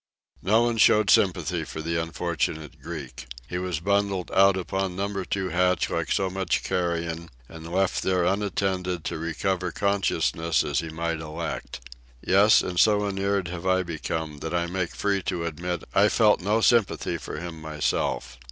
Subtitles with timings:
[0.41, 3.27] Nobody showed sympathy for the unfortunate Greek.
[3.47, 8.25] He was bundled out upon Number Two hatch like so much carrion and left there
[8.25, 11.81] unattended, to recover consciousness as he might elect.
[12.19, 16.41] Yes, and so inured have I become that I make free to admit I felt
[16.41, 18.39] no sympathy for him myself.